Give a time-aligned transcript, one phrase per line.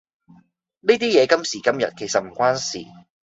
[0.79, 2.79] 呢啲嘢今時今日其實唔關事